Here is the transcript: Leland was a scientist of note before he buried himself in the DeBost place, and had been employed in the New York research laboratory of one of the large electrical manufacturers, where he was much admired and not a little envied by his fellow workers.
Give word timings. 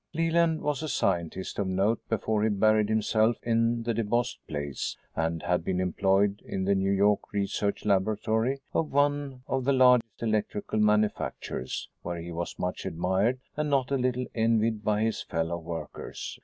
Leland 0.15 0.61
was 0.63 0.81
a 0.81 0.89
scientist 0.89 1.59
of 1.59 1.67
note 1.67 2.01
before 2.09 2.41
he 2.41 2.49
buried 2.49 2.89
himself 2.89 3.37
in 3.43 3.83
the 3.83 3.93
DeBost 3.93 4.39
place, 4.47 4.97
and 5.15 5.43
had 5.43 5.63
been 5.63 5.79
employed 5.79 6.41
in 6.43 6.65
the 6.65 6.73
New 6.73 6.89
York 6.89 7.31
research 7.31 7.85
laboratory 7.85 8.57
of 8.73 8.91
one 8.91 9.43
of 9.47 9.63
the 9.63 9.73
large 9.73 10.01
electrical 10.19 10.79
manufacturers, 10.79 11.87
where 12.01 12.17
he 12.17 12.31
was 12.31 12.57
much 12.57 12.83
admired 12.83 13.39
and 13.55 13.69
not 13.69 13.91
a 13.91 13.95
little 13.95 14.25
envied 14.33 14.83
by 14.83 15.01
his 15.03 15.21
fellow 15.21 15.59
workers. 15.59 16.39